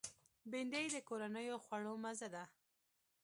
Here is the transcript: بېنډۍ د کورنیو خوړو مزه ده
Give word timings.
بېنډۍ 0.49 0.85
د 0.93 0.97
کورنیو 1.07 1.57
خوړو 1.65 1.93
مزه 2.03 2.27
ده 2.35 2.43